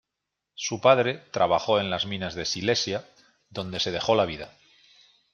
[0.55, 3.07] Su padre trabajó en las minas de Silesia
[3.51, 4.51] donde se dejó la vida.